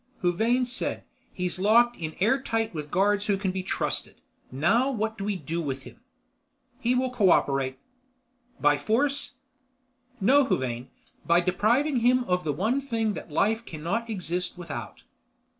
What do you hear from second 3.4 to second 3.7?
be